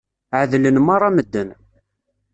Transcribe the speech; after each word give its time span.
Ɛedlen 0.39 0.77
meṛṛa 0.85 1.09
medden. 1.15 1.49